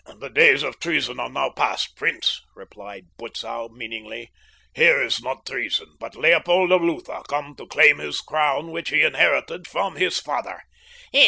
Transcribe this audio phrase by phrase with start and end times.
[0.17, 4.31] "The days of treason are now past, prince," replied Butzow meaningly.
[4.73, 9.03] "Here is not treason, but Leopold of Lutha come to claim his crown which he
[9.03, 10.63] inherited from his father."